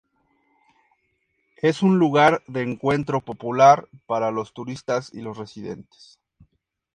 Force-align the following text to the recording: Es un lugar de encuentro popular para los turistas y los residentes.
Es 1.61 1.83
un 1.83 1.99
lugar 1.99 2.41
de 2.47 2.63
encuentro 2.63 3.21
popular 3.21 3.87
para 4.07 4.31
los 4.31 4.51
turistas 4.51 5.13
y 5.13 5.21
los 5.21 5.37
residentes. 5.37 6.19